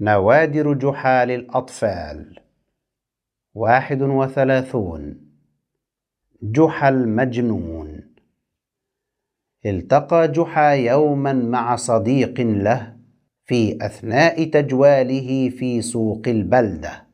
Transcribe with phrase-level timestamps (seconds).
[0.00, 2.38] نوادر جحا للأطفال
[3.54, 5.20] واحد وثلاثون.
[6.42, 8.14] جحا المجنون
[9.66, 12.96] التقى جحا يوما مع صديق له
[13.44, 17.06] في أثناء تجواله في سوق البلدة.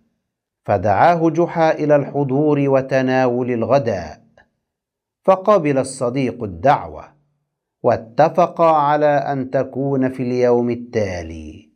[0.64, 4.24] فدعاه جحا إلى الحضور وتناول الغداء.
[5.24, 7.04] فقبل الصديق الدعوة.
[7.82, 11.69] واتفقا على أن تكون في اليوم التالي.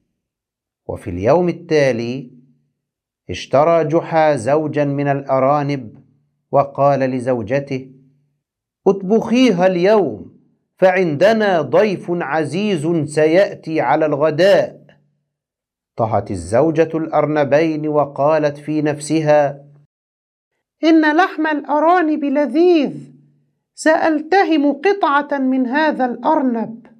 [0.87, 2.31] وفي اليوم التالي
[3.31, 6.04] اشترى جحا زوجا من الأرانب
[6.53, 7.91] وقال لزوجته
[8.86, 10.35] أطبخيها اليوم
[10.77, 14.85] فعندنا ضيف عزيز سيأتي على الغداء.
[15.96, 19.64] طهت الزوجة الأرنبين وقالت في نفسها
[20.85, 23.13] إن لحم الأرانب لذيذ
[23.75, 26.93] سألتهم قطعة من هذا الأرنب.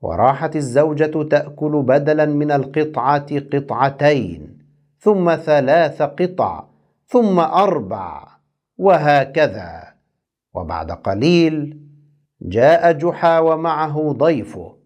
[0.00, 4.58] وراحت الزوجة تأكل بدلا من القطعة قطعتين
[4.98, 6.64] ثم ثلاث قطع
[7.06, 8.28] ثم أربع
[8.78, 9.94] وهكذا.
[10.54, 11.80] وبعد قليل
[12.42, 14.76] جاء جحا ومعه ضيفه.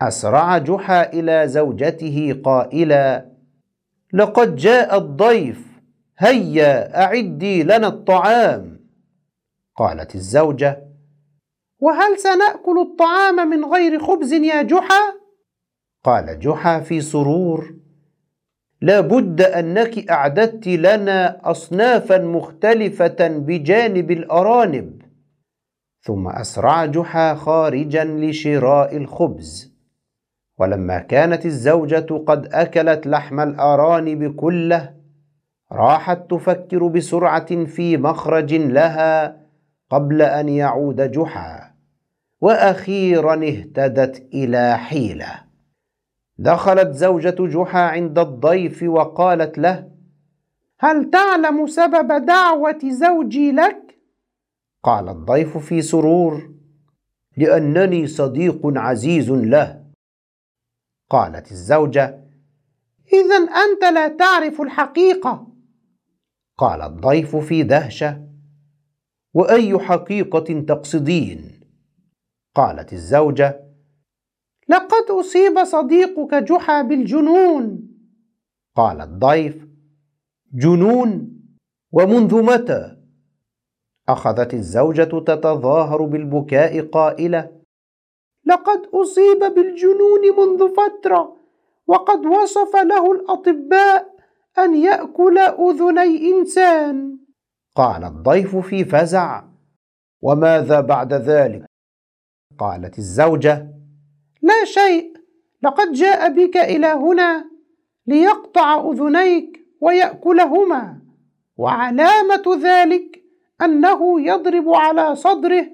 [0.00, 3.32] أسرع جحا إلى زوجته قائلا
[4.12, 5.66] لقد جاء الضيف
[6.18, 8.80] هيا أعدي لنا الطعام.
[9.76, 10.91] قالت الزوجة
[11.82, 15.02] وهل سنأكل الطعام من غير خبز يا جحا؟
[16.04, 17.74] قال جحا في سرور
[18.80, 25.02] لابد أنك أعددت لنا اصنافا مختلفة بجانب الأرانب.
[26.00, 29.72] ثم أسرع جحا خارجا لشراء الخبز.
[30.58, 34.94] ولما كانت الزوجة قد أكلت لحم الأرانب كله
[35.72, 39.42] راحت تفكر بسرعة في مخرج لها
[39.90, 41.71] قبل أن يعود جحا.
[42.42, 45.44] وأخيرا اهتدت إلى حيلة.
[46.38, 49.92] دخلت زوجة جحا عند الضيف وقالت له
[50.78, 53.98] هل تعلم سبب دعوة زوجي لك؟
[54.82, 56.54] قال الضيف في سرور
[57.36, 59.84] لأنني صديق عزيز له.
[61.10, 62.24] قالت الزوجة
[63.12, 65.46] اذا أنت لا تعرف الحقيقة.
[66.58, 68.28] قال الضيف في دهشة
[69.34, 71.61] وأي حقيقة تقصدين؟
[72.54, 73.60] قالت الزوجة
[74.68, 77.88] لقد أصيب صديقك جحا بالجنون.
[78.76, 79.66] قال الضيف
[80.54, 81.40] جنون
[81.92, 82.96] ومنذ متى؟
[84.08, 87.62] أخذت الزوجة تتظاهر بالبكاء قائلة
[88.44, 91.36] لقد أصيب بالجنون منذ فترة
[91.86, 94.12] وقد وصف له الأطباء
[94.58, 97.18] أن يأكل أذني إنسان.
[97.76, 99.44] قال الضيف في فزع
[100.22, 101.71] وماذا بعد ذلك؟
[102.58, 103.68] قالت الزوجة
[104.42, 105.12] لا شيء
[105.62, 107.44] لقد جاء بك إلى هنا
[108.06, 110.98] ليقطع أذنيك ويأكلهما
[111.56, 113.22] وعلامة ذلك
[113.62, 115.66] أنه يضرب على صدره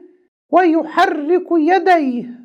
[0.51, 2.39] ويحرك يديه.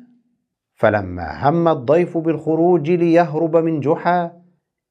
[0.74, 4.32] فلما هم الضيف بالخروج ليهرب من جحا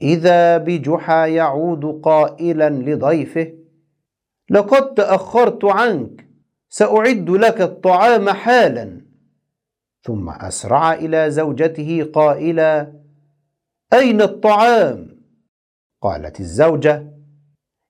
[0.01, 3.53] إذا بجحا يعود قائلا لضيفه
[4.49, 6.27] لقد تأخرت عنك
[6.69, 9.01] سأعد لك الطعام حالا.
[10.03, 12.93] ثم أسرع إلى زوجته قائلا
[13.93, 15.07] أين الطعام؟
[16.01, 17.13] قالت الزوجة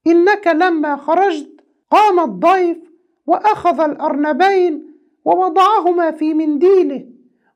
[0.07, 2.77] إنك لما خرجت قام الضيف
[3.25, 4.93] وأخذ الأرنبين
[5.25, 7.05] ووضعهما في منديله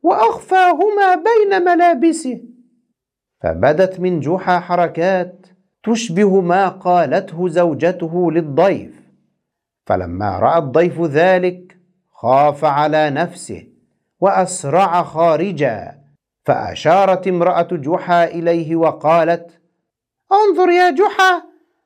[0.03, 2.41] وأخفاهما بين ملابسه.
[3.41, 5.47] فبدت من جحا حركات
[5.83, 9.01] تشبه ما قالته زوجته للضيف
[9.85, 11.77] فلما رأى الضيف ذلك
[12.11, 13.67] خاف على نفسه
[14.19, 15.97] وأسرع خارجا.
[16.45, 19.61] فأشارت امرأة جحا إليه وقالت
[20.31, 21.43] انظر يا جحا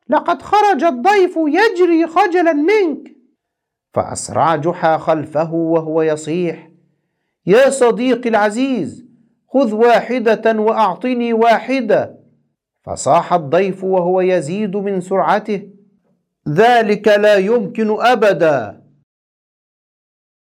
[0.10, 3.12] لقد خرج الضيف يجري خجلا منك.
[3.94, 6.70] فأسرع جحا خلفه وهو يصيح
[7.46, 9.06] يا صديقي العزيز
[9.48, 12.22] خذ واحدة وأعطني واحدة.
[12.84, 15.70] فصاح الضيف وهو يزيد من سرعته
[16.50, 18.81] ذلك لا يمكن أبدا.